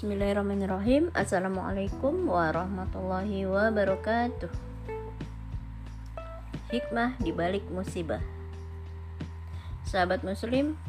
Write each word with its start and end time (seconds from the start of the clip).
Bismillahirrahmanirrahim. 0.00 1.12
Assalamualaikum 1.12 2.24
warahmatullahi 2.24 3.44
wabarakatuh. 3.44 4.48
Hikmah 6.72 7.20
di 7.20 7.28
balik 7.36 7.68
musibah. 7.68 8.24
Sahabat 9.84 10.24
muslim 10.24 10.80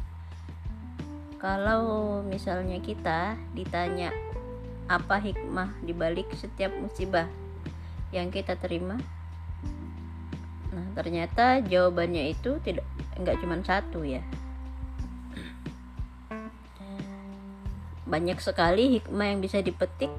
Kalau 1.36 2.24
misalnya 2.24 2.80
kita 2.80 3.36
ditanya 3.52 4.16
Apa 4.88 5.20
hikmah 5.20 5.76
di 5.84 5.92
balik 5.92 6.32
setiap 6.32 6.72
musibah 6.72 7.28
Yang 8.16 8.40
kita 8.40 8.56
terima? 8.56 8.96
Nah 10.72 10.88
ternyata 10.96 11.60
jawabannya 11.60 12.32
itu 12.32 12.56
tidak 12.64 12.88
enggak 13.20 13.36
cuma 13.44 13.60
satu 13.60 14.08
ya 14.08 14.24
banyak 18.12 18.36
sekali 18.44 19.00
hikmah 19.00 19.32
yang 19.32 19.40
bisa 19.40 19.64
dipetik. 19.64 20.12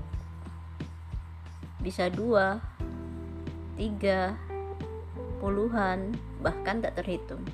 Bisa 1.77 2.09
dua 2.09 2.57
tiga 3.77 4.33
puluhan 5.37 6.17
bahkan 6.41 6.81
tak 6.81 6.97
terhitung. 6.97 7.45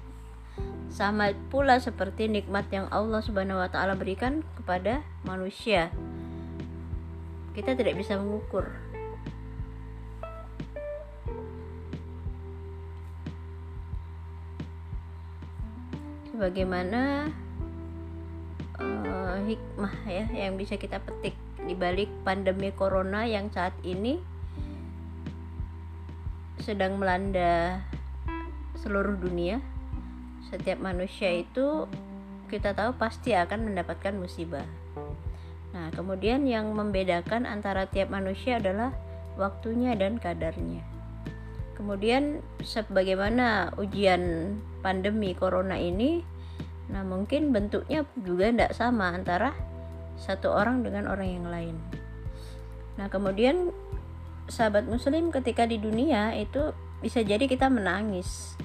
Sama 0.88 1.36
pula 1.52 1.76
seperti 1.84 2.32
nikmat 2.32 2.72
yang 2.72 2.88
Allah 2.88 3.20
Subhanahu 3.20 3.60
wa 3.60 3.68
taala 3.68 4.00
berikan 4.00 4.40
kepada 4.56 5.04
manusia. 5.28 5.92
Kita 7.52 7.76
tidak 7.76 8.00
bisa 8.00 8.16
mengukur. 8.16 8.72
Sebagaimana 16.32 17.28
hikmah 19.46 19.94
ya 20.08 20.26
yang 20.32 20.60
bisa 20.60 20.76
kita 20.76 21.00
petik 21.04 21.36
di 21.64 21.76
balik 21.76 22.10
pandemi 22.24 22.72
corona 22.72 23.28
yang 23.28 23.52
saat 23.52 23.76
ini 23.84 24.20
sedang 26.60 27.00
melanda 27.00 27.84
seluruh 28.80 29.16
dunia. 29.16 29.64
Setiap 30.50 30.82
manusia 30.82 31.30
itu 31.30 31.86
kita 32.50 32.74
tahu 32.74 32.98
pasti 32.98 33.38
akan 33.38 33.70
mendapatkan 33.70 34.18
musibah. 34.18 34.66
Nah, 35.70 35.94
kemudian 35.94 36.50
yang 36.50 36.74
membedakan 36.74 37.46
antara 37.46 37.86
tiap 37.86 38.10
manusia 38.10 38.58
adalah 38.58 38.90
waktunya 39.38 39.94
dan 39.94 40.18
kadarnya. 40.18 40.82
Kemudian 41.78 42.44
sebagaimana 42.60 43.72
ujian 43.78 44.56
pandemi 44.84 45.32
corona 45.38 45.80
ini 45.80 46.26
Nah, 46.90 47.06
mungkin 47.06 47.54
bentuknya 47.54 48.06
juga 48.18 48.50
tidak 48.50 48.72
sama 48.74 49.14
antara 49.14 49.54
satu 50.18 50.52
orang 50.52 50.82
dengan 50.82 51.08
orang 51.08 51.30
yang 51.30 51.48
lain. 51.48 51.76
Nah, 52.98 53.08
kemudian 53.08 53.72
sahabat 54.50 54.90
muslim 54.90 55.30
ketika 55.30 55.64
di 55.70 55.78
dunia 55.78 56.34
itu 56.36 56.74
bisa 57.00 57.22
jadi 57.22 57.46
kita 57.46 57.70
menangis. 57.72 58.58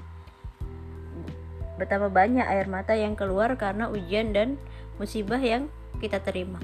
Betapa 1.77 2.09
banyak 2.09 2.43
air 2.43 2.67
mata 2.67 2.97
yang 2.97 3.15
keluar 3.15 3.55
karena 3.61 3.93
ujian 3.93 4.33
dan 4.33 4.57
musibah 4.99 5.39
yang 5.39 5.69
kita 6.01 6.19
terima. 6.25 6.59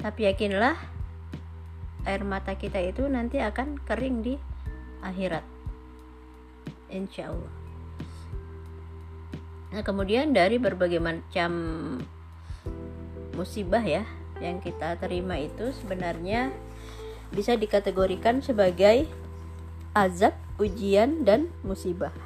Tapi 0.00 0.30
yakinlah 0.30 0.78
air 2.06 2.22
mata 2.22 2.54
kita 2.54 2.78
itu 2.78 3.02
nanti 3.10 3.42
akan 3.42 3.82
kering 3.82 4.22
di 4.22 4.34
akhirat. 5.02 5.42
Insya 6.90 7.34
Allah. 7.34 7.55
Nah, 9.76 9.84
kemudian 9.84 10.32
dari 10.32 10.56
berbagai 10.56 10.96
macam 11.04 11.52
musibah 13.36 13.84
ya 13.84 14.08
yang 14.40 14.64
kita 14.64 14.96
terima 14.96 15.36
itu 15.36 15.68
sebenarnya 15.76 16.48
bisa 17.28 17.60
dikategorikan 17.60 18.40
sebagai 18.40 19.04
azab, 19.92 20.32
ujian 20.56 21.28
dan 21.28 21.52
musibah. 21.60 22.16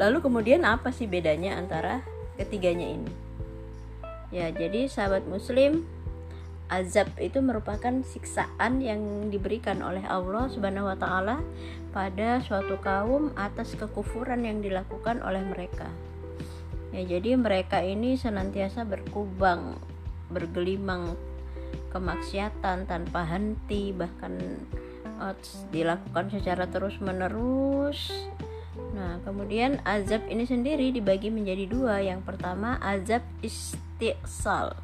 Lalu 0.00 0.24
kemudian 0.24 0.64
apa 0.64 0.88
sih 0.88 1.04
bedanya 1.04 1.60
antara 1.60 2.00
ketiganya 2.40 2.88
ini? 2.96 3.12
Ya, 4.32 4.48
jadi 4.48 4.88
sahabat 4.88 5.28
muslim 5.28 5.84
azab 6.72 7.12
itu 7.20 7.44
merupakan 7.44 7.92
siksaan 8.00 8.80
yang 8.80 9.28
diberikan 9.28 9.84
oleh 9.84 10.00
Allah 10.08 10.48
Subhanahu 10.48 10.88
wa 10.88 10.96
taala 10.96 11.44
pada 11.92 12.40
suatu 12.40 12.80
kaum 12.80 13.36
atas 13.36 13.76
kekufuran 13.76 14.48
yang 14.48 14.64
dilakukan 14.64 15.20
oleh 15.20 15.44
mereka. 15.44 15.92
Ya, 16.94 17.02
jadi 17.18 17.34
mereka 17.34 17.82
ini 17.82 18.14
senantiasa 18.14 18.86
berkubang, 18.86 19.78
bergelimang 20.30 21.18
kemaksiatan 21.90 22.86
tanpa 22.86 23.26
henti, 23.26 23.90
bahkan 23.90 24.62
uh, 25.18 25.34
dilakukan 25.74 26.30
secara 26.30 26.68
terus-menerus. 26.70 28.30
Nah, 28.94 29.18
kemudian 29.24 29.80
azab 29.82 30.28
ini 30.28 30.44
sendiri 30.44 30.92
dibagi 30.92 31.32
menjadi 31.32 31.64
dua. 31.66 32.04
Yang 32.04 32.22
pertama 32.28 32.78
azab 32.78 33.24
istiqsal, 33.42 34.76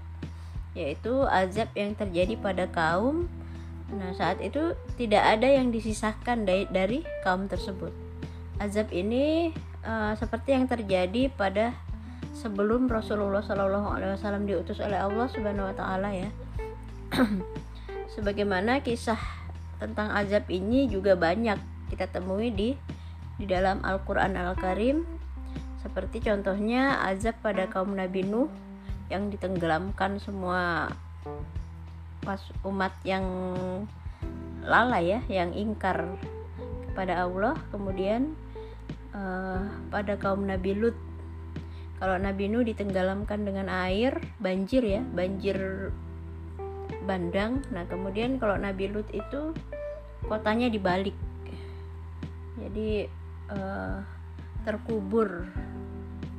yaitu 0.74 1.22
azab 1.28 1.70
yang 1.76 1.92
terjadi 1.94 2.34
pada 2.40 2.66
kaum 2.66 3.28
Nah, 3.92 4.16
saat 4.16 4.40
itu 4.40 4.72
tidak 4.96 5.20
ada 5.20 5.44
yang 5.44 5.68
disisahkan 5.68 6.48
dari, 6.48 6.64
dari 6.72 7.04
kaum 7.20 7.44
tersebut. 7.44 7.92
Azab 8.56 8.88
ini 8.88 9.52
uh, 9.84 10.16
seperti 10.16 10.56
yang 10.56 10.64
terjadi 10.64 11.28
pada 11.28 11.76
sebelum 12.32 12.88
Rasulullah 12.88 13.44
Shallallahu 13.44 13.88
Alaihi 13.92 14.16
Wasallam 14.16 14.48
diutus 14.48 14.80
oleh 14.80 14.96
Allah 14.96 15.28
Subhanahu 15.28 15.70
Wa 15.72 15.76
Taala 15.76 16.10
ya. 16.16 16.28
Sebagaimana 18.16 18.80
kisah 18.80 19.20
tentang 19.80 20.12
azab 20.12 20.48
ini 20.48 20.88
juga 20.88 21.16
banyak 21.16 21.58
kita 21.92 22.08
temui 22.08 22.48
di 22.54 22.72
di 23.36 23.44
dalam 23.44 23.82
Al-Quran 23.84 24.38
Al-Karim 24.38 25.04
seperti 25.82 26.22
contohnya 26.22 27.02
azab 27.02 27.34
pada 27.42 27.66
kaum 27.66 27.98
Nabi 27.98 28.22
Nuh 28.22 28.46
yang 29.10 29.28
ditenggelamkan 29.28 30.22
semua 30.22 30.88
pas 32.22 32.38
umat 32.62 32.94
yang 33.02 33.26
lalai 34.62 35.18
ya 35.18 35.20
yang 35.26 35.50
ingkar 35.50 36.06
kepada 36.86 37.26
Allah 37.26 37.58
kemudian 37.74 38.38
uh, 39.10 39.66
pada 39.90 40.14
kaum 40.14 40.46
Nabi 40.46 40.78
Lut 40.78 40.96
kalau 42.02 42.18
Nabi 42.18 42.50
Nuh 42.50 42.66
ditenggelamkan 42.66 43.46
dengan 43.46 43.70
air 43.70 44.18
banjir 44.42 44.82
ya 44.82 45.06
banjir 45.14 45.54
bandang. 47.06 47.62
Nah 47.70 47.86
kemudian 47.86 48.42
kalau 48.42 48.58
Nabi 48.58 48.90
Lut 48.90 49.06
itu 49.14 49.54
kotanya 50.26 50.66
dibalik. 50.66 51.14
Jadi 52.58 53.06
uh, 53.54 54.02
terkubur 54.66 55.46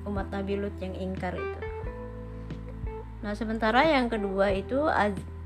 umat 0.03 0.27
Nabi 0.35 0.59
Lut 0.59 0.75
yang 0.83 0.99
ingkar 0.99 1.39
itu. 1.39 1.59
Nah 3.23 3.31
sementara 3.31 3.87
yang 3.87 4.11
kedua 4.11 4.51
itu 4.51 4.91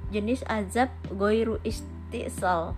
jenis 0.09 0.41
azab 0.49 0.89
goiru 1.13 1.61
istisal 1.61 2.73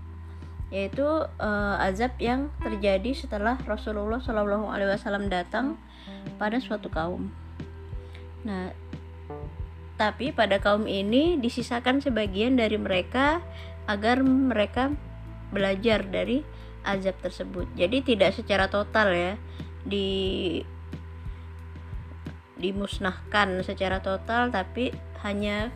yaitu 0.70 1.06
uh, 1.42 1.76
azab 1.82 2.14
yang 2.22 2.54
terjadi 2.62 3.18
setelah 3.18 3.58
Rasulullah 3.66 4.22
Shallallahu 4.22 4.70
Alaihi 4.70 4.94
Wasallam 4.94 5.28
datang 5.28 5.82
pada 6.38 6.62
suatu 6.62 6.94
kaum. 6.94 7.34
Nah, 8.46 8.72
tapi 9.98 10.32
pada 10.32 10.62
kaum 10.62 10.86
ini 10.86 11.42
disisakan 11.42 12.00
sebagian 12.00 12.56
dari 12.56 12.78
mereka 12.78 13.42
agar 13.90 14.22
mereka 14.24 14.94
belajar 15.50 16.06
dari 16.06 16.46
azab 16.86 17.18
tersebut. 17.20 17.66
Jadi 17.74 18.06
tidak 18.06 18.38
secara 18.38 18.70
total 18.70 19.12
ya 19.12 19.34
di 19.84 20.62
dimusnahkan 22.60 23.64
secara 23.64 24.04
total 24.04 24.52
tapi 24.52 24.92
hanya 25.24 25.72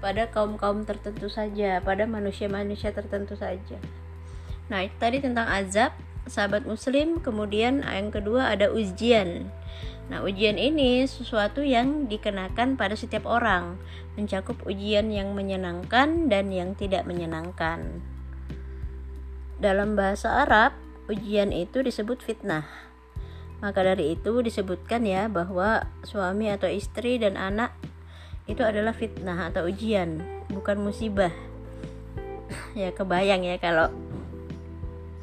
pada 0.00 0.28
kaum-kaum 0.28 0.84
tertentu 0.84 1.28
saja, 1.28 1.80
pada 1.80 2.04
manusia-manusia 2.04 2.92
tertentu 2.92 3.36
saja. 3.36 3.78
Nah, 4.66 4.82
itu 4.82 4.96
tadi 4.98 5.22
tentang 5.22 5.46
azab, 5.46 5.94
sahabat 6.26 6.66
muslim, 6.66 7.22
kemudian 7.22 7.86
yang 7.86 8.10
kedua 8.10 8.50
ada 8.50 8.70
ujian. 8.70 9.50
Nah, 10.06 10.22
ujian 10.22 10.54
ini 10.54 11.02
sesuatu 11.06 11.66
yang 11.66 12.06
dikenakan 12.06 12.78
pada 12.78 12.94
setiap 12.94 13.26
orang, 13.26 13.78
mencakup 14.14 14.58
ujian 14.66 15.10
yang 15.10 15.34
menyenangkan 15.34 16.30
dan 16.30 16.54
yang 16.54 16.78
tidak 16.78 17.06
menyenangkan. 17.06 18.02
Dalam 19.58 19.98
bahasa 19.98 20.46
Arab, 20.46 20.74
ujian 21.10 21.50
itu 21.50 21.82
disebut 21.82 22.22
fitnah. 22.22 22.66
Maka 23.58 23.82
dari 23.82 24.14
itu 24.14 24.44
disebutkan 24.44 25.08
ya 25.08 25.32
bahwa 25.32 25.88
suami 26.04 26.52
atau 26.52 26.68
istri 26.68 27.16
dan 27.16 27.40
anak 27.40 27.72
itu 28.46 28.62
adalah 28.62 28.94
fitnah 28.94 29.50
atau 29.50 29.66
ujian, 29.66 30.22
bukan 30.52 30.78
musibah. 30.78 31.32
ya 32.78 32.94
kebayang 32.94 33.42
ya 33.42 33.58
kalau 33.58 33.90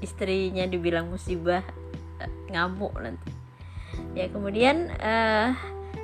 istrinya 0.04 0.68
dibilang 0.68 1.08
musibah 1.08 1.64
eh, 2.20 2.32
ngamuk 2.52 2.94
nanti. 3.00 3.32
Ya 4.14 4.28
kemudian 4.28 4.92
uh, 5.00 5.56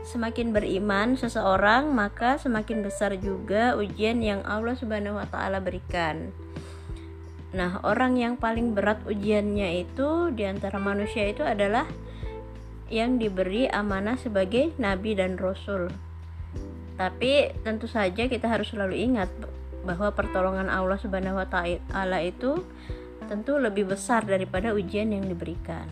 semakin 0.08 0.56
beriman 0.56 1.20
seseorang 1.20 1.92
maka 1.92 2.40
semakin 2.40 2.82
besar 2.82 3.14
juga 3.20 3.76
ujian 3.76 4.24
yang 4.24 4.42
Allah 4.48 4.74
Subhanahu 4.80 5.20
wa 5.20 5.28
taala 5.28 5.60
berikan. 5.60 6.32
Nah, 7.50 7.82
orang 7.82 8.14
yang 8.14 8.38
paling 8.38 8.78
berat 8.78 9.02
ujiannya 9.10 9.82
itu 9.82 10.30
di 10.38 10.46
antara 10.46 10.78
manusia 10.78 11.26
itu 11.26 11.42
adalah 11.42 11.90
yang 12.94 13.18
diberi 13.18 13.66
amanah 13.70 14.18
sebagai 14.22 14.74
nabi 14.78 15.18
dan 15.18 15.38
rasul. 15.38 15.90
Tapi 16.94 17.54
tentu 17.66 17.90
saja 17.90 18.30
kita 18.30 18.46
harus 18.46 18.70
selalu 18.70 19.02
ingat 19.02 19.30
bahwa 19.82 20.14
pertolongan 20.14 20.70
Allah 20.70 21.00
Subhanahu 21.00 21.42
wa 21.42 21.48
taala 21.50 22.22
itu 22.22 22.62
tentu 23.30 23.62
lebih 23.62 23.86
besar 23.86 24.26
daripada 24.26 24.74
ujian 24.74 25.14
yang 25.14 25.30
diberikan. 25.30 25.86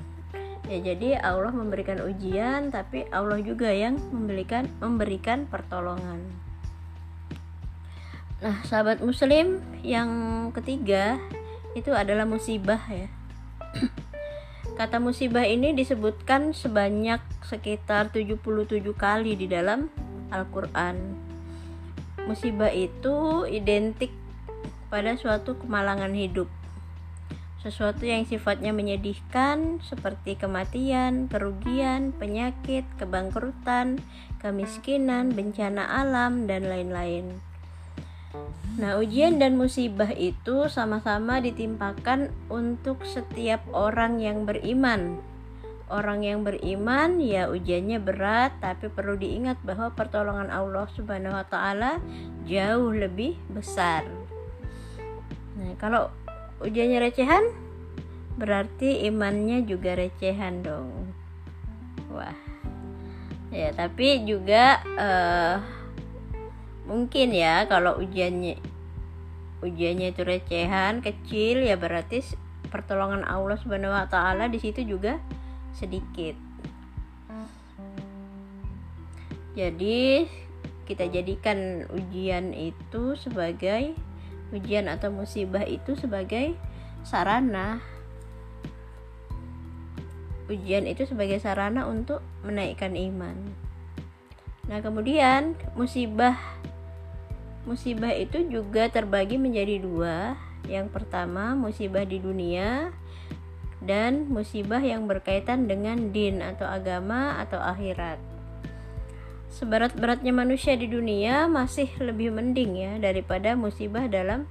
Ya 0.68 0.84
jadi 0.84 1.22
Allah 1.22 1.54
memberikan 1.54 2.02
ujian 2.04 2.74
tapi 2.74 3.08
Allah 3.14 3.40
juga 3.40 3.72
yang 3.72 3.96
memberikan 4.12 4.68
memberikan 4.82 5.46
pertolongan. 5.48 6.20
Nah 8.42 8.58
sahabat 8.66 9.00
muslim 9.00 9.64
yang 9.86 10.10
ketiga 10.52 11.22
itu 11.78 11.94
adalah 11.94 12.26
musibah 12.26 12.82
ya. 12.90 13.08
Kata 14.82 15.00
musibah 15.00 15.46
ini 15.48 15.72
disebutkan 15.78 16.52
sebanyak 16.52 17.22
sekitar 17.46 18.12
77 18.12 18.44
kali 18.98 19.40
di 19.40 19.48
dalam 19.48 19.88
Al-Quran. 20.34 21.16
Musibah 22.28 22.76
itu 22.76 23.48
identik 23.48 24.12
pada 24.92 25.16
suatu 25.16 25.56
kemalangan 25.56 26.12
hidup 26.12 26.52
sesuatu 27.58 28.06
yang 28.06 28.24
sifatnya 28.24 28.70
menyedihkan 28.70 29.82
seperti 29.82 30.38
kematian, 30.38 31.26
kerugian, 31.26 32.14
penyakit, 32.14 32.86
kebangkrutan, 33.02 33.98
kemiskinan, 34.38 35.34
bencana 35.34 35.84
alam, 35.90 36.46
dan 36.46 36.70
lain-lain. 36.70 37.42
Nah, 38.78 39.02
ujian 39.02 39.42
dan 39.42 39.58
musibah 39.58 40.14
itu 40.14 40.70
sama-sama 40.70 41.42
ditimpakan 41.42 42.30
untuk 42.46 43.02
setiap 43.10 43.66
orang 43.74 44.22
yang 44.22 44.46
beriman. 44.46 45.18
Orang 45.90 46.22
yang 46.22 46.46
beriman 46.46 47.18
ya 47.18 47.50
ujiannya 47.50 47.98
berat, 47.98 48.54
tapi 48.62 48.92
perlu 48.94 49.18
diingat 49.18 49.58
bahwa 49.66 49.90
pertolongan 49.98 50.54
Allah 50.54 50.86
Subhanahu 50.94 51.34
wa 51.34 51.48
taala 51.48 51.98
jauh 52.46 52.94
lebih 52.94 53.40
besar. 53.50 54.06
Nah, 55.58 55.74
kalau 55.82 56.14
ujiannya 56.62 57.00
recehan? 57.02 57.44
Berarti 58.38 59.06
imannya 59.10 59.66
juga 59.66 59.98
recehan 59.98 60.62
dong. 60.62 60.90
Wah. 62.14 62.38
Ya 63.50 63.72
tapi 63.74 64.28
juga 64.28 64.84
uh, 65.00 65.58
mungkin 66.86 67.32
ya 67.32 67.66
kalau 67.66 67.98
ujiannya 68.00 68.60
ujiannya 69.64 70.14
itu 70.14 70.22
recehan 70.22 71.02
kecil 71.02 71.66
ya 71.66 71.80
berarti 71.80 72.22
pertolongan 72.70 73.26
Allah 73.26 73.58
Subhanahu 73.58 73.96
wa 73.96 74.06
taala 74.06 74.52
di 74.52 74.60
situ 74.62 74.84
juga 74.86 75.18
sedikit. 75.74 76.36
Jadi 79.58 80.30
kita 80.86 81.10
jadikan 81.10 81.90
ujian 81.90 82.54
itu 82.54 83.18
sebagai 83.18 83.98
ujian 84.52 84.88
atau 84.88 85.12
musibah 85.12 85.64
itu 85.68 85.96
sebagai 86.00 86.56
sarana. 87.04 87.84
Ujian 90.48 90.88
itu 90.88 91.04
sebagai 91.04 91.44
sarana 91.44 91.88
untuk 91.88 92.24
menaikkan 92.48 92.96
iman. 92.96 93.36
Nah 94.72 94.80
kemudian 94.80 95.56
musibah. 95.76 96.40
Musibah 97.68 98.16
itu 98.16 98.48
juga 98.48 98.88
terbagi 98.88 99.36
menjadi 99.36 99.84
dua. 99.84 100.40
Yang 100.68 100.88
pertama 100.96 101.52
musibah 101.56 102.08
di 102.08 102.20
dunia 102.20 102.96
dan 103.84 104.28
musibah 104.32 104.80
yang 104.80 105.08
berkaitan 105.08 105.68
dengan 105.68 106.12
din 106.16 106.40
atau 106.40 106.68
agama 106.68 107.40
atau 107.40 107.60
akhirat 107.60 108.37
seberat-beratnya 109.52 110.36
manusia 110.36 110.76
di 110.76 110.92
dunia 110.92 111.48
masih 111.48 111.88
lebih 112.04 112.36
mending 112.36 112.78
ya 112.78 112.94
daripada 113.00 113.56
musibah 113.56 114.06
dalam 114.12 114.46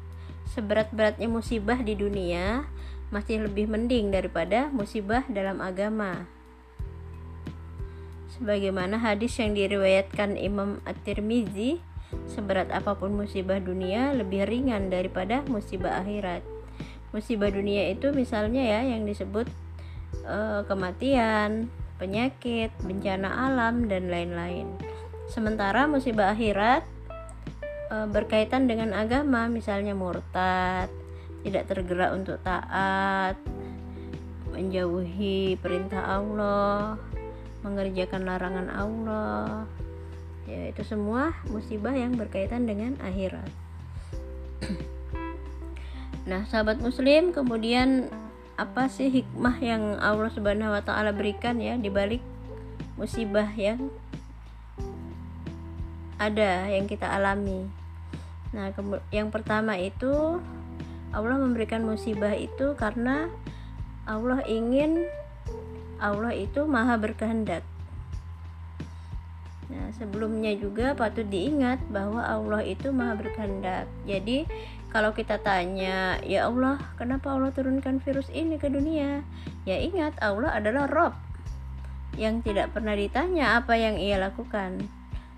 seberat-beratnya 0.56 1.28
musibah 1.28 1.78
di 1.81 1.94
dunia 1.98 2.64
masih 3.10 3.46
lebih 3.46 3.70
mending 3.70 4.10
daripada 4.10 4.66
musibah 4.75 5.22
dalam 5.31 5.62
agama. 5.62 6.26
Sebagaimana 8.37 9.00
hadis 9.00 9.32
yang 9.40 9.56
diriwayatkan 9.56 10.37
Imam 10.37 10.82
At-Tirmizi, 10.84 11.81
seberat 12.28 12.69
apa 12.69 12.98
pun 12.98 13.16
musibah 13.16 13.62
dunia 13.62 14.12
lebih 14.12 14.44
ringan 14.44 14.93
daripada 14.93 15.40
musibah 15.48 16.02
akhirat. 16.02 16.44
Musibah 17.14 17.48
dunia 17.48 17.88
itu 17.88 18.12
misalnya 18.12 18.60
ya 18.60 18.81
yang 18.84 19.08
disebut 19.08 19.48
uh, 20.28 20.66
kematian, 20.69 21.72
penyakit, 21.96 22.72
bencana 22.84 23.48
alam 23.48 23.88
dan 23.88 24.08
lain-lain. 24.12 24.69
Sementara 25.26 25.90
musibah 25.90 26.32
akhirat 26.32 26.87
e, 27.90 27.96
berkaitan 28.08 28.70
dengan 28.70 28.94
agama, 28.94 29.50
misalnya 29.50 29.96
murtad, 29.96 30.93
tidak 31.43 31.66
tergerak 31.66 32.14
untuk 32.14 32.38
taat, 32.44 33.34
menjauhi 34.52 35.58
perintah 35.60 36.20
Allah, 36.20 36.96
mengerjakan 37.66 38.22
larangan 38.25 38.69
Allah. 38.70 39.66
Ya, 40.46 40.70
itu 40.70 40.87
semua 40.87 41.34
musibah 41.50 41.93
yang 41.93 42.14
berkaitan 42.14 42.70
dengan 42.70 42.94
akhirat. 43.02 43.50
nah, 46.31 46.46
sahabat 46.46 46.78
muslim, 46.78 47.34
kemudian 47.34 48.06
apa 48.56 48.88
sih 48.88 49.12
hikmah 49.12 49.61
yang 49.61 50.00
Allah 50.00 50.32
Subhanahu 50.32 50.73
wa 50.73 50.81
taala 50.81 51.12
berikan 51.12 51.61
ya 51.61 51.76
di 51.76 51.93
balik 51.93 52.25
musibah 52.97 53.49
yang 53.53 53.93
ada 56.17 56.64
yang 56.73 56.88
kita 56.88 57.05
alami. 57.05 57.69
Nah, 58.56 58.73
yang 59.12 59.29
pertama 59.29 59.76
itu 59.76 60.41
Allah 61.12 61.37
memberikan 61.37 61.85
musibah 61.85 62.32
itu 62.32 62.73
karena 62.81 63.29
Allah 64.08 64.41
ingin 64.49 65.05
Allah 66.01 66.32
itu 66.32 66.65
maha 66.65 66.96
berkehendak. 66.96 67.60
Nah, 69.67 69.91
sebelumnya 69.98 70.55
juga 70.56 70.94
patut 70.94 71.27
diingat 71.27 71.82
bahwa 71.91 72.22
Allah 72.22 72.63
itu 72.63 72.94
maha 72.94 73.19
berkehendak. 73.19 73.91
Jadi, 74.06 74.46
kalau 74.90 75.12
kita 75.12 75.43
tanya, 75.43 76.19
"Ya 76.22 76.46
Allah, 76.46 76.78
kenapa 76.96 77.34
Allah 77.34 77.50
turunkan 77.52 77.98
virus 78.00 78.31
ini 78.31 78.56
ke 78.56 78.70
dunia?" 78.70 79.26
Ya 79.66 79.82
ingat, 79.82 80.14
Allah 80.22 80.55
adalah 80.55 80.86
Rob 80.86 81.14
yang 82.16 82.40
tidak 82.40 82.72
pernah 82.72 82.96
ditanya 82.96 83.60
apa 83.60 83.76
yang 83.76 84.00
ia 84.00 84.16
lakukan. 84.16 84.81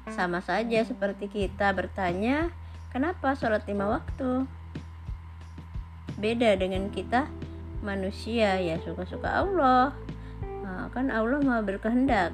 Sama 0.09 0.41
saja 0.41 0.85
seperti 0.87 1.29
kita 1.29 1.75
bertanya, 1.75 2.49
kenapa 2.95 3.35
sholat 3.35 3.67
lima 3.67 3.99
waktu? 3.99 4.47
Beda 6.17 6.55
dengan 6.55 6.89
kita 6.89 7.27
manusia 7.83 8.59
ya 8.59 8.79
suka-suka 8.83 9.43
Allah. 9.43 9.95
Nah, 10.65 10.91
kan 10.95 11.11
Allah 11.11 11.41
mau 11.43 11.61
berkehendak. 11.63 12.33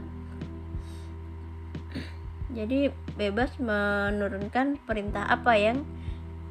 Jadi 2.55 2.93
bebas 3.19 3.51
menurunkan 3.59 4.79
perintah 4.87 5.27
apa 5.27 5.59
yang 5.59 5.83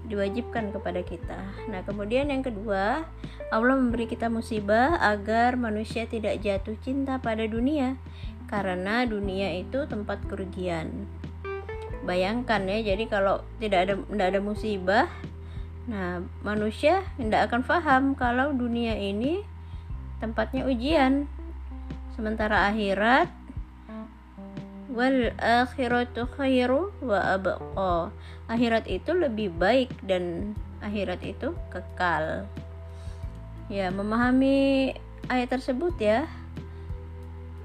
diwajibkan 0.07 0.75
kepada 0.75 1.01
kita. 1.01 1.39
Nah, 1.71 1.81
kemudian 1.87 2.27
yang 2.27 2.43
kedua, 2.43 3.07
Allah 3.53 3.75
memberi 3.77 4.09
kita 4.09 4.27
musibah 4.27 4.99
agar 4.99 5.55
manusia 5.55 6.09
tidak 6.09 6.43
jatuh 6.43 6.75
cinta 6.83 7.21
pada 7.21 7.47
dunia 7.47 7.95
karena 8.53 9.01
dunia 9.09 9.49
itu 9.57 9.89
tempat 9.89 10.21
kerugian 10.29 11.09
bayangkan 12.03 12.61
ya 12.67 12.93
jadi 12.93 13.03
kalau 13.07 13.41
tidak 13.57 13.89
ada 13.89 13.93
tidak 13.97 14.27
ada 14.29 14.39
musibah 14.43 15.07
nah 15.89 16.23
manusia 16.45 17.03
tidak 17.19 17.49
akan 17.49 17.61
paham 17.63 18.03
kalau 18.15 18.53
dunia 18.53 18.95
ini 18.95 19.43
tempatnya 20.21 20.67
ujian 20.67 21.27
sementara 22.15 22.69
akhirat 22.71 23.27
wal 24.93 25.33
akhiratu 25.41 26.29
khairu 26.37 26.93
wa 27.01 27.19
abqa 27.33 28.13
akhirat 28.45 28.85
itu 28.85 29.11
lebih 29.17 29.49
baik 29.57 29.89
dan 30.05 30.53
akhirat 30.85 31.19
itu 31.25 31.57
kekal 31.73 32.45
ya 33.73 33.89
memahami 33.89 34.93
ayat 35.33 35.49
tersebut 35.49 35.97
ya 35.97 36.29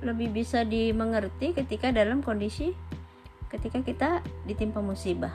lebih 0.00 0.30
bisa 0.30 0.62
dimengerti 0.62 1.52
ketika 1.52 1.90
dalam 1.90 2.24
kondisi 2.24 2.72
ketika 3.48 3.80
kita 3.82 4.10
ditimpa 4.44 4.78
musibah. 4.78 5.32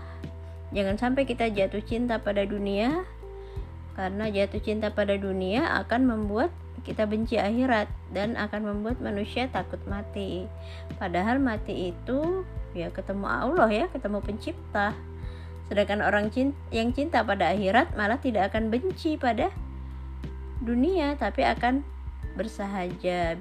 Jangan 0.73 0.97
sampai 0.97 1.27
kita 1.29 1.49
jatuh 1.53 1.83
cinta 1.85 2.17
pada 2.17 2.45
dunia 2.47 3.05
karena 3.93 4.29
jatuh 4.29 4.61
cinta 4.61 4.89
pada 4.89 5.13
dunia 5.17 5.69
akan 5.85 6.09
membuat 6.09 6.49
kita 6.83 7.07
benci 7.07 7.39
akhirat 7.39 7.87
dan 8.11 8.35
akan 8.35 8.67
membuat 8.67 8.99
manusia 8.99 9.47
takut 9.47 9.79
mati. 9.87 10.49
Padahal 10.99 11.39
mati 11.39 11.95
itu 11.95 12.43
ya 12.75 12.91
ketemu 12.91 13.25
Allah 13.29 13.69
ya, 13.71 13.85
ketemu 13.87 14.19
pencipta. 14.19 14.91
Sedangkan 15.71 16.03
orang 16.03 16.27
cinta, 16.27 16.59
yang 16.75 16.91
cinta 16.91 17.23
pada 17.23 17.55
akhirat 17.55 17.95
malah 17.95 18.19
tidak 18.19 18.51
akan 18.51 18.67
benci 18.67 19.15
pada 19.15 19.47
dunia, 20.59 21.15
tapi 21.15 21.47
akan 21.47 21.87
bersahaja, 22.35 23.39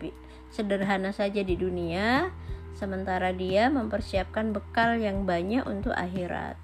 sederhana 0.53 1.11
saja 1.11 1.43
di 1.43 1.59
dunia, 1.59 2.31
sementara 2.79 3.35
dia 3.35 3.73
mempersiapkan 3.73 4.55
bekal 4.55 5.01
yang 5.01 5.27
banyak 5.27 5.67
untuk 5.67 5.97
akhirat. 5.97 6.55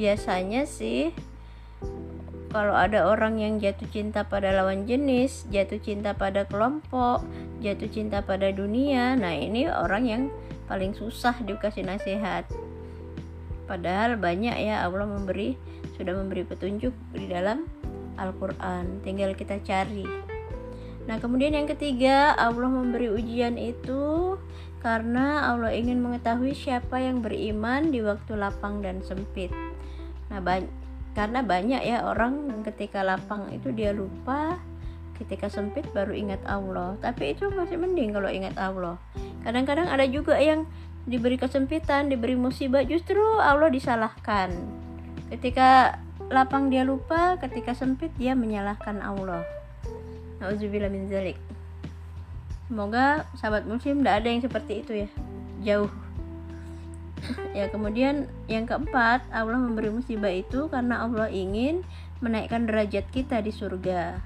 Biasanya 0.00 0.64
sih 0.64 1.12
kalau 2.48 2.72
ada 2.72 3.04
orang 3.04 3.36
yang 3.36 3.60
jatuh 3.60 3.84
cinta 3.92 4.24
pada 4.24 4.48
lawan 4.48 4.88
jenis, 4.88 5.44
jatuh 5.52 5.76
cinta 5.76 6.16
pada 6.16 6.48
kelompok, 6.48 7.20
jatuh 7.60 7.92
cinta 7.92 8.24
pada 8.24 8.48
dunia, 8.48 9.12
nah 9.12 9.36
ini 9.36 9.68
orang 9.68 10.04
yang 10.08 10.22
paling 10.72 10.96
susah 10.96 11.36
dikasih 11.44 11.84
nasihat. 11.84 12.48
Padahal 13.68 14.16
banyak 14.16 14.56
ya 14.56 14.88
Allah 14.88 15.04
memberi 15.04 15.60
sudah 16.00 16.16
memberi 16.16 16.48
petunjuk 16.48 16.96
di 17.12 17.28
dalam 17.28 17.68
Al-Qur'an, 18.16 19.04
tinggal 19.04 19.36
kita 19.36 19.60
cari. 19.60 20.08
Nah, 21.04 21.20
kemudian 21.20 21.52
yang 21.52 21.68
ketiga, 21.68 22.32
Allah 22.40 22.72
memberi 22.72 23.12
ujian 23.12 23.60
itu 23.60 24.36
karena 24.80 25.52
Allah 25.52 25.76
ingin 25.76 26.00
mengetahui 26.00 26.56
siapa 26.56 26.98
yang 27.04 27.20
beriman 27.20 27.92
di 27.92 28.00
waktu 28.00 28.32
lapang 28.32 28.80
dan 28.80 29.04
sempit. 29.04 29.52
Nah, 30.30 30.40
karena 31.10 31.42
banyak 31.42 31.82
ya 31.82 32.06
orang 32.06 32.62
ketika 32.62 33.02
lapang 33.02 33.50
itu 33.50 33.74
dia 33.74 33.90
lupa 33.90 34.62
ketika 35.20 35.52
sempit 35.52 35.84
baru 35.92 36.16
ingat 36.16 36.40
Allah. 36.48 36.96
Tapi 37.02 37.36
itu 37.36 37.50
masih 37.52 37.76
mending 37.76 38.16
kalau 38.16 38.30
ingat 38.32 38.56
Allah. 38.56 38.96
Kadang-kadang 39.44 39.90
ada 39.90 40.06
juga 40.08 40.40
yang 40.40 40.64
diberi 41.04 41.36
kesempitan 41.36 42.08
diberi 42.08 42.38
musibah 42.38 42.86
justru 42.86 43.20
Allah 43.42 43.68
disalahkan. 43.68 44.54
Ketika 45.28 46.00
lapang 46.30 46.70
dia 46.72 46.86
lupa 46.86 47.36
ketika 47.42 47.76
sempit 47.76 48.14
dia 48.16 48.32
menyalahkan 48.32 49.02
Allah. 49.02 49.44
Nauzubillah 50.40 50.88
min 50.88 51.10
zalik. 51.10 51.36
Semoga 52.70 53.26
sahabat 53.36 53.66
muslim 53.66 54.00
tidak 54.00 54.24
ada 54.24 54.28
yang 54.30 54.42
seperti 54.46 54.72
itu 54.80 54.92
ya. 55.04 55.08
Jauh 55.60 55.90
ya 57.56 57.68
kemudian 57.68 58.28
yang 58.46 58.64
keempat 58.64 59.26
Allah 59.32 59.58
memberi 59.58 59.92
musibah 59.92 60.32
itu 60.32 60.68
karena 60.72 61.04
Allah 61.04 61.28
ingin 61.28 61.84
menaikkan 62.20 62.68
derajat 62.68 63.08
kita 63.12 63.40
di 63.40 63.52
surga. 63.52 64.20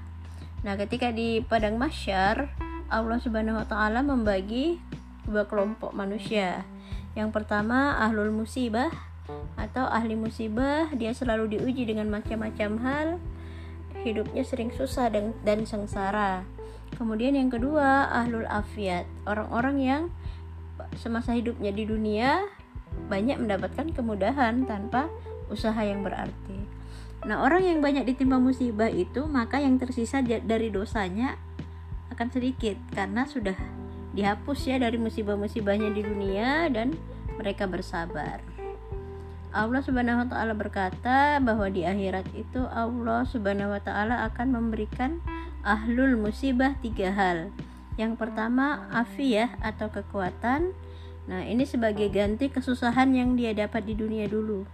Nah 0.65 0.73
ketika 0.75 1.13
di 1.13 1.39
padang 1.45 1.79
masyar 1.79 2.51
Allah 2.89 3.17
subhanahu 3.17 3.57
wa 3.61 3.67
ta'ala 3.67 4.05
membagi 4.05 4.77
dua 5.25 5.49
kelompok 5.49 5.93
manusia. 5.95 6.63
Yang 7.15 7.31
pertama 7.31 7.95
ahlul 7.97 8.29
musibah 8.29 8.91
atau 9.55 9.87
ahli 9.89 10.13
musibah 10.13 10.91
dia 10.93 11.15
selalu 11.15 11.57
diuji 11.57 11.87
dengan 11.89 12.11
macam-macam 12.13 12.71
hal 12.85 13.07
hidupnya 14.05 14.45
sering 14.45 14.69
susah 14.69 15.09
dan, 15.09 15.33
dan 15.41 15.65
sengsara. 15.65 16.45
Kemudian 16.93 17.33
yang 17.33 17.49
kedua 17.49 18.05
ahlul 18.11 18.45
afiat 18.45 19.09
orang-orang 19.25 19.77
yang 19.81 20.03
semasa 20.99 21.33
hidupnya 21.33 21.73
di 21.73 21.83
dunia 21.87 22.45
banyak 23.07 23.37
mendapatkan 23.41 23.93
kemudahan 23.93 24.65
tanpa 24.65 25.09
usaha 25.49 25.77
yang 25.81 26.01
berarti. 26.01 26.57
Nah, 27.25 27.41
orang 27.41 27.65
yang 27.65 27.79
banyak 27.81 28.05
ditimpa 28.05 28.37
musibah 28.37 28.89
itu, 28.89 29.25
maka 29.25 29.57
yang 29.57 29.81
tersisa 29.81 30.21
dari 30.21 30.69
dosanya 30.69 31.37
akan 32.13 32.27
sedikit 32.29 32.77
karena 32.93 33.25
sudah 33.25 33.57
dihapus 34.15 34.71
ya 34.71 34.77
dari 34.79 34.95
musibah-musibahnya 34.95 35.91
di 35.91 36.01
dunia 36.05 36.69
dan 36.71 36.95
mereka 37.35 37.67
bersabar. 37.67 38.39
Allah 39.55 39.79
Subhanahu 39.79 40.23
wa 40.23 40.27
taala 40.27 40.51
berkata 40.51 41.39
bahwa 41.39 41.71
di 41.71 41.87
akhirat 41.87 42.27
itu 42.35 42.63
Allah 42.71 43.23
Subhanahu 43.23 43.71
wa 43.71 43.81
taala 43.83 44.27
akan 44.27 44.51
memberikan 44.51 45.23
ahlul 45.63 46.19
musibah 46.19 46.75
tiga 46.83 47.11
hal. 47.11 47.51
Yang 47.95 48.19
pertama 48.19 48.83
afiyah 48.91 49.55
atau 49.63 49.87
kekuatan, 49.87 50.75
Nah, 51.25 51.41
ini 51.41 51.65
sebagai 51.65 52.05
ganti 52.13 52.53
kesusahan 52.53 53.09
yang 53.17 53.33
dia 53.33 53.49
dapat 53.57 53.89
di 53.89 53.97
dunia 53.97 54.29
dulu. 54.29 54.65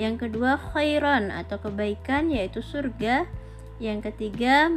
Yang 0.00 0.28
kedua, 0.28 0.56
khairan 0.72 1.28
atau 1.28 1.60
kebaikan 1.60 2.32
yaitu 2.32 2.64
surga. 2.64 3.28
Yang 3.76 4.12
ketiga, 4.12 4.72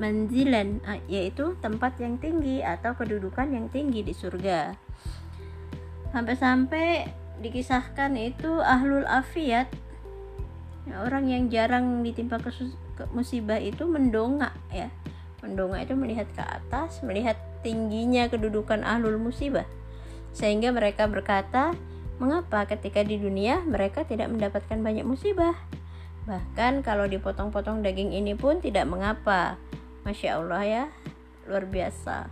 manzilan 0.00 0.80
yaitu 1.08 1.56
tempat 1.60 2.00
yang 2.00 2.16
tinggi 2.16 2.64
atau 2.64 2.96
kedudukan 2.96 3.52
yang 3.52 3.68
tinggi 3.68 4.00
di 4.00 4.16
surga. 4.16 4.72
Sampai-sampai 6.12 7.08
dikisahkan 7.44 8.16
itu 8.16 8.60
ahlul 8.60 9.04
afiat 9.08 9.68
ya, 10.88 10.94
orang 11.04 11.28
yang 11.28 11.48
jarang 11.52 12.00
ditimpa 12.00 12.40
musibah 13.12 13.60
itu 13.60 13.84
mendongak 13.84 14.56
ya. 14.72 14.88
Mendongak 15.44 15.90
itu 15.90 15.94
melihat 15.98 16.28
ke 16.32 16.44
atas, 16.44 17.04
melihat 17.04 17.36
tingginya 17.60 18.28
kedudukan 18.32 18.80
ahlul 18.84 19.20
musibah 19.20 19.68
sehingga 20.32 20.72
mereka 20.72 21.08
berkata, 21.08 21.76
"Mengapa 22.16 22.64
ketika 22.68 23.04
di 23.04 23.20
dunia 23.20 23.60
mereka 23.64 24.04
tidak 24.08 24.32
mendapatkan 24.32 24.80
banyak 24.80 25.04
musibah? 25.04 25.56
Bahkan 26.24 26.84
kalau 26.84 27.08
dipotong-potong 27.08 27.84
daging 27.84 28.16
ini 28.16 28.32
pun 28.36 28.58
tidak 28.60 28.88
mengapa." 28.88 29.60
Masya 30.02 30.42
Allah 30.42 30.62
ya, 30.66 30.84
luar 31.46 31.64
biasa. 31.68 32.26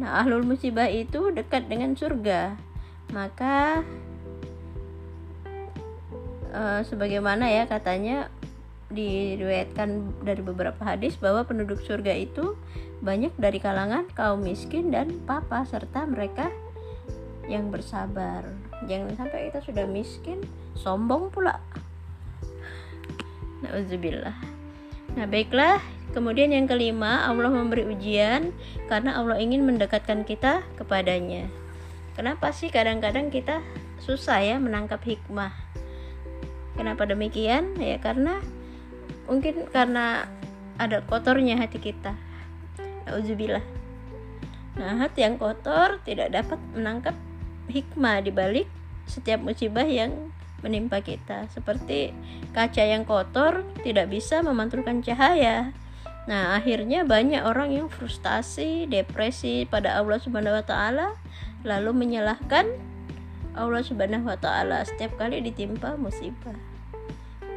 Nah, 0.00 0.24
ahlul 0.24 0.46
musibah 0.46 0.88
itu 0.88 1.28
dekat 1.34 1.68
dengan 1.68 1.92
surga. 1.92 2.56
Maka 3.12 3.84
uh, 6.52 6.80
sebagaimana 6.80 7.52
ya 7.52 7.68
katanya 7.68 8.32
diriwayatkan 8.92 10.20
dari 10.24 10.40
beberapa 10.44 10.80
hadis 10.84 11.16
bahwa 11.16 11.44
penduduk 11.48 11.80
surga 11.80 12.12
itu 12.12 12.56
banyak 13.00 13.32
dari 13.40 13.58
kalangan 13.58 14.04
kaum 14.12 14.44
miskin 14.44 14.92
dan 14.92 15.16
papa 15.24 15.64
serta 15.64 16.04
mereka 16.04 16.52
yang 17.50 17.70
bersabar. 17.70 18.46
Jangan 18.86 19.14
sampai 19.18 19.50
kita 19.50 19.60
sudah 19.62 19.84
miskin 19.86 20.42
sombong 20.78 21.30
pula. 21.30 21.58
Nauzubillah. 23.62 24.36
Nah 25.14 25.26
baiklah. 25.26 25.78
Kemudian 26.12 26.52
yang 26.52 26.68
kelima 26.68 27.24
Allah 27.24 27.48
memberi 27.48 27.88
ujian 27.88 28.52
karena 28.84 29.16
Allah 29.16 29.40
ingin 29.40 29.64
mendekatkan 29.64 30.28
kita 30.28 30.60
kepadanya. 30.76 31.48
Kenapa 32.12 32.52
sih 32.52 32.68
kadang-kadang 32.68 33.32
kita 33.32 33.64
susah 33.96 34.44
ya 34.44 34.60
menangkap 34.60 35.00
hikmah? 35.00 35.56
Kenapa 36.76 37.08
demikian? 37.08 37.80
Ya 37.80 37.96
karena 37.96 38.44
mungkin 39.24 39.64
karena 39.72 40.28
ada 40.76 41.00
kotornya 41.00 41.56
hati 41.56 41.80
kita. 41.80 42.12
Nauzubillah. 43.08 43.64
Nah, 44.72 45.04
hati 45.04 45.24
yang 45.24 45.36
kotor 45.36 46.00
tidak 46.04 46.32
dapat 46.32 46.56
menangkap 46.72 47.16
hikmah 47.70 48.24
di 48.24 48.30
balik 48.34 48.66
setiap 49.06 49.42
musibah 49.42 49.86
yang 49.86 50.32
menimpa 50.62 51.02
kita. 51.02 51.50
Seperti 51.50 52.14
kaca 52.54 52.82
yang 52.82 53.02
kotor 53.02 53.66
tidak 53.82 54.08
bisa 54.08 54.40
memantulkan 54.40 55.02
cahaya. 55.02 55.74
Nah, 56.30 56.54
akhirnya 56.54 57.02
banyak 57.02 57.42
orang 57.42 57.74
yang 57.74 57.86
frustasi, 57.90 58.86
depresi 58.86 59.66
pada 59.66 59.98
Allah 59.98 60.22
Subhanahu 60.22 60.54
wa 60.54 60.62
taala 60.62 61.18
lalu 61.66 61.90
menyalahkan 61.94 62.66
Allah 63.58 63.82
Subhanahu 63.82 64.30
wa 64.30 64.38
taala 64.38 64.86
setiap 64.86 65.18
kali 65.18 65.42
ditimpa 65.42 65.98
musibah. 65.98 66.54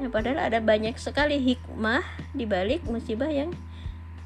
Nah, 0.02 0.10
padahal 0.10 0.50
ada 0.50 0.60
banyak 0.60 0.98
sekali 0.98 1.40
hikmah 1.40 2.04
di 2.34 2.50
balik 2.50 2.84
musibah 2.90 3.30
yang 3.30 3.54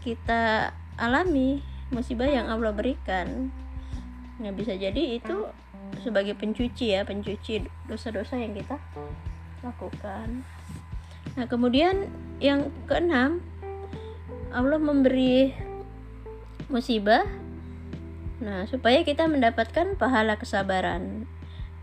kita 0.01 0.71
alami, 0.95 1.59
musibah 1.91 2.25
yang 2.25 2.47
Allah 2.47 2.71
berikan. 2.71 3.51
Nah, 4.39 4.55
bisa 4.55 4.71
jadi 4.71 5.19
itu 5.19 5.51
sebagai 6.01 6.37
pencuci 6.37 6.95
ya 6.95 7.03
pencuci 7.03 7.65
dosa-dosa 7.89 8.37
yang 8.39 8.55
kita 8.55 8.77
lakukan. 9.65 10.43
Nah 11.35 11.45
kemudian 11.45 12.07
yang 12.39 12.71
keenam 12.87 13.43
Allah 14.49 14.79
memberi 14.81 15.53
musibah. 16.71 17.25
Nah 18.39 18.65
supaya 18.65 19.03
kita 19.03 19.27
mendapatkan 19.27 19.99
pahala 19.99 20.39
kesabaran. 20.39 21.27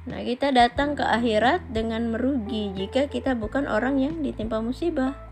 Nah 0.07 0.21
kita 0.23 0.55
datang 0.55 0.95
ke 0.95 1.03
akhirat 1.03 1.67
dengan 1.71 2.15
merugi 2.15 2.71
jika 2.75 3.11
kita 3.11 3.35
bukan 3.35 3.67
orang 3.67 3.99
yang 3.99 4.23
ditimpa 4.23 4.63
musibah. 4.63 5.27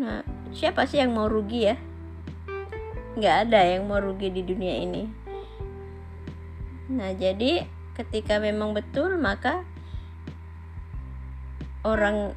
Nah, 0.00 0.24
siapa 0.56 0.88
sih 0.88 0.96
yang 0.96 1.12
mau 1.12 1.28
rugi 1.28 1.68
ya? 1.68 1.76
Nggak 3.18 3.36
ada 3.48 3.60
yang 3.66 3.90
mau 3.90 3.98
rugi 3.98 4.30
di 4.30 4.42
dunia 4.46 4.74
ini. 4.78 5.02
Nah 6.90 7.10
jadi 7.14 7.66
ketika 7.98 8.38
memang 8.38 8.74
betul 8.74 9.18
maka 9.18 9.66
orang 11.82 12.34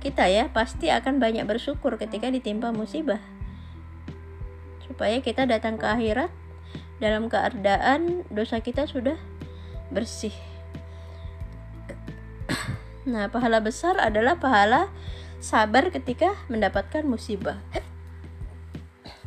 kita 0.00 0.28
ya 0.28 0.52
pasti 0.52 0.92
akan 0.92 1.20
banyak 1.20 1.44
bersyukur 1.44 1.96
ketika 1.96 2.28
ditimpa 2.28 2.72
musibah. 2.72 3.20
Supaya 4.84 5.20
kita 5.20 5.48
datang 5.48 5.80
ke 5.80 5.88
akhirat 5.88 6.28
dalam 7.00 7.28
keadaan 7.28 8.24
dosa 8.28 8.60
kita 8.60 8.84
sudah 8.88 9.16
bersih. 9.92 10.32
Nah 13.04 13.28
pahala 13.28 13.60
besar 13.60 14.00
adalah 14.00 14.40
pahala 14.40 14.88
sabar 15.36 15.92
ketika 15.92 16.32
mendapatkan 16.48 17.04
musibah 17.04 17.60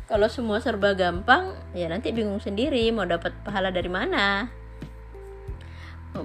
kalau 0.08 0.26
semua 0.32 0.58
serba 0.64 0.96
gampang 0.96 1.52
ya 1.76 1.84
nanti 1.92 2.16
bingung 2.16 2.40
sendiri 2.40 2.88
mau 2.96 3.04
dapat 3.04 3.36
pahala 3.44 3.68
dari 3.68 3.92
mana. 3.92 4.48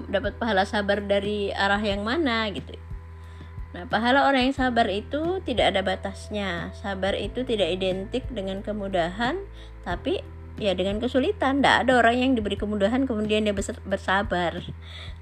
Dapat 0.08 0.40
pahala 0.40 0.64
sabar 0.64 1.04
dari 1.04 1.52
arah 1.52 1.78
yang 1.78 2.02
mana 2.02 2.48
gitu. 2.50 2.74
Nah 3.76 3.84
pahala 3.84 4.24
orang 4.24 4.48
yang 4.48 4.56
sabar 4.56 4.88
itu 4.88 5.44
tidak 5.44 5.76
ada 5.76 5.84
batasnya. 5.84 6.72
Sabar 6.80 7.12
itu 7.12 7.44
tidak 7.44 7.68
identik 7.76 8.24
dengan 8.32 8.64
kemudahan 8.64 9.36
tapi 9.84 10.24
ya 10.56 10.72
dengan 10.72 10.96
kesulitan. 10.96 11.60
Tidak 11.60 11.76
ada 11.84 11.92
orang 12.00 12.16
yang 12.16 12.30
diberi 12.32 12.56
kemudahan 12.56 13.04
kemudian 13.04 13.44
dia 13.44 13.54
bersabar. 13.84 14.64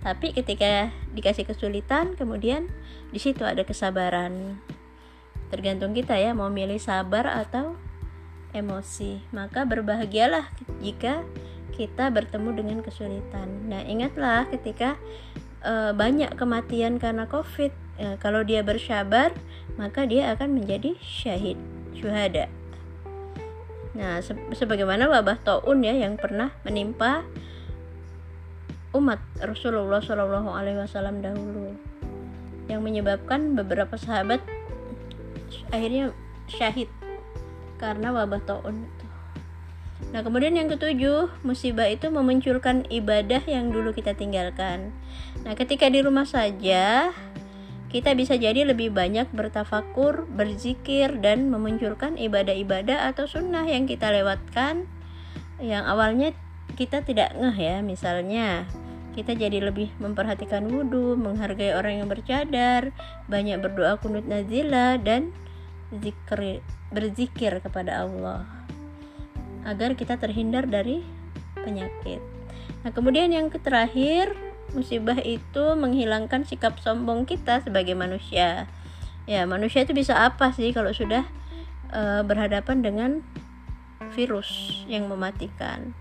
Tapi 0.06 0.38
ketika 0.38 0.94
dikasih 1.10 1.50
kesulitan 1.50 2.14
kemudian 2.14 2.70
di 3.10 3.18
situ 3.18 3.42
ada 3.42 3.66
kesabaran. 3.66 4.62
Tergantung 5.50 5.92
kita 5.98 6.14
ya 6.16 6.30
mau 6.32 6.48
milih 6.48 6.78
sabar 6.78 7.26
atau 7.28 7.76
emosi. 8.52 9.20
Maka 9.32 9.64
berbahagialah 9.64 10.48
jika 10.80 11.24
kita 11.72 12.12
bertemu 12.12 12.50
dengan 12.52 12.78
kesulitan. 12.84 13.48
Nah, 13.66 13.80
ingatlah 13.84 14.46
ketika 14.52 15.00
e, 15.64 15.96
banyak 15.96 16.36
kematian 16.36 17.00
karena 17.00 17.24
Covid, 17.24 17.72
e, 17.96 18.20
kalau 18.20 18.44
dia 18.44 18.60
bersabar, 18.60 19.32
maka 19.80 20.04
dia 20.04 20.36
akan 20.36 20.60
menjadi 20.60 20.94
syahid, 21.00 21.56
syuhada. 21.96 22.52
Nah, 23.92 24.20
se 24.24 24.32
sebagaimana 24.56 25.08
wabah 25.08 25.40
taun 25.40 25.84
ya 25.84 25.92
yang 25.92 26.16
pernah 26.16 26.52
menimpa 26.64 27.24
umat 28.92 29.20
Rasulullah 29.40 30.04
Shallallahu 30.04 30.52
Alaihi 30.52 30.80
Wasallam 30.80 31.24
dahulu, 31.24 31.72
yang 32.68 32.84
menyebabkan 32.84 33.56
beberapa 33.56 33.96
sahabat 33.96 34.44
akhirnya 35.72 36.12
syahid 36.48 36.88
karena 37.82 38.14
wabah 38.14 38.38
taun 38.46 38.86
itu. 38.86 39.06
Nah, 40.14 40.22
kemudian 40.22 40.54
yang 40.54 40.70
ketujuh, 40.70 41.42
musibah 41.42 41.90
itu 41.90 42.06
memunculkan 42.14 42.86
ibadah 42.86 43.42
yang 43.50 43.74
dulu 43.74 43.90
kita 43.90 44.14
tinggalkan. 44.14 44.94
Nah, 45.42 45.58
ketika 45.58 45.90
di 45.90 45.98
rumah 45.98 46.28
saja, 46.28 47.10
kita 47.90 48.14
bisa 48.14 48.38
jadi 48.38 48.62
lebih 48.62 48.94
banyak 48.94 49.26
bertafakur, 49.34 50.30
berzikir, 50.30 51.18
dan 51.18 51.50
memunculkan 51.50 52.14
ibadah-ibadah 52.14 53.10
atau 53.10 53.26
sunnah 53.26 53.66
yang 53.66 53.90
kita 53.90 54.14
lewatkan 54.14 54.86
yang 55.62 55.86
awalnya 55.86 56.34
kita 56.74 57.06
tidak 57.06 57.36
ngeh 57.38 57.56
ya, 57.56 57.76
misalnya 57.84 58.66
kita 59.12 59.36
jadi 59.36 59.60
lebih 59.60 59.92
memperhatikan 60.00 60.64
wudhu, 60.66 61.20
menghargai 61.20 61.76
orang 61.76 62.02
yang 62.02 62.08
bercadar, 62.08 62.90
banyak 63.28 63.60
berdoa 63.60 64.00
kunut 64.00 64.24
nazila, 64.24 64.96
dan 64.96 65.36
zikir 66.00 66.64
berzikir 66.92 67.52
kepada 67.60 68.04
Allah 68.04 68.48
agar 69.62 69.94
kita 69.94 70.18
terhindar 70.18 70.66
dari 70.66 71.04
penyakit. 71.54 72.18
Nah, 72.82 72.90
kemudian 72.90 73.30
yang 73.30 73.46
terakhir, 73.50 74.34
musibah 74.74 75.18
itu 75.22 75.78
menghilangkan 75.78 76.42
sikap 76.42 76.82
sombong 76.82 77.28
kita 77.28 77.62
sebagai 77.62 77.94
manusia. 77.94 78.66
Ya, 79.30 79.46
manusia 79.46 79.86
itu 79.86 79.94
bisa 79.94 80.18
apa 80.18 80.50
sih 80.50 80.74
kalau 80.74 80.90
sudah 80.90 81.22
e, 81.94 82.26
berhadapan 82.26 82.82
dengan 82.82 83.10
virus 84.18 84.82
yang 84.90 85.06
mematikan? 85.06 85.94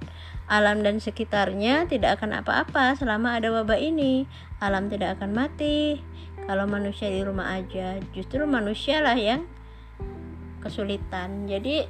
Alam 0.50 0.82
dan 0.82 0.98
sekitarnya 0.98 1.86
tidak 1.86 2.20
akan 2.20 2.42
apa-apa 2.42 2.98
selama 2.98 3.38
ada 3.38 3.54
wabah 3.54 3.78
ini. 3.78 4.26
Alam 4.58 4.89
tidak 4.89 5.22
akan 5.22 5.38
mati 5.38 6.02
kalau 6.50 6.66
manusia 6.66 7.08
di 7.08 7.22
rumah 7.22 7.56
aja. 7.62 8.02
Justru 8.12 8.44
manusialah 8.44 9.16
yang 9.16 9.46
kesulitan. 10.62 11.50
Jadi 11.50 11.84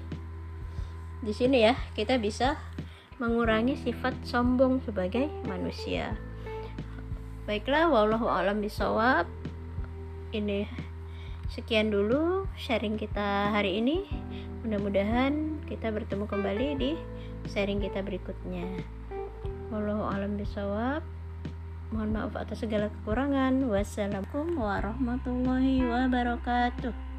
di 1.21 1.33
sini 1.35 1.61
ya 1.61 1.77
kita 1.93 2.17
bisa 2.17 2.57
mengurangi 3.21 3.77
sifat 3.77 4.17
sombong 4.25 4.81
sebagai 4.81 5.29
manusia. 5.45 6.17
Baiklah 7.45 7.91
wallahu 7.93 8.25
alam 8.25 8.63
bisawab 8.63 9.29
ini 10.33 10.65
sekian 11.51 11.93
dulu 11.93 12.49
sharing 12.57 12.97
kita 12.97 13.53
hari 13.53 13.77
ini. 13.77 14.09
Mudah-mudahan 14.65 15.61
kita 15.69 15.93
bertemu 15.93 16.25
kembali 16.25 16.67
di 16.79 16.91
sharing 17.51 17.83
kita 17.83 18.01
berikutnya. 18.01 18.65
Wallahu 19.69 20.09
alam 20.09 20.41
bisawab 20.41 21.05
mohon 21.91 22.15
maaf 22.15 22.33
atas 22.39 22.63
segala 22.63 22.89
kekurangan. 22.89 23.67
Wassalamualaikum 23.67 24.57
warahmatullahi 24.57 25.83
wabarakatuh 25.85 27.10